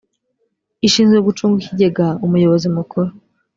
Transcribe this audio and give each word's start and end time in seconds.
ishinzwe 0.87 1.19
gucunga 1.27 1.57
ikigega 1.61 2.07
umuyobozi 2.25 2.67
mukuru 2.75 3.09